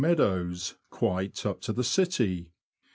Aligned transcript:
meadows, 0.03 0.73
quite 0.89 1.45
up 1.45 1.61
to 1.61 1.71
the 1.71 1.83
city. 1.83 2.49